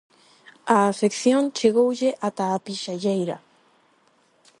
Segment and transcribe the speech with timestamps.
[0.75, 3.37] A afección chegoulle ata a pixalleira.